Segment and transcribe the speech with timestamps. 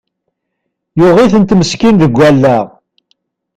[0.99, 2.65] Yuɣ-itent meskin deg allaɣ!